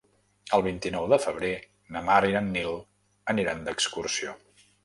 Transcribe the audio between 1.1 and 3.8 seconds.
de febrer na Mar i en Nil aniran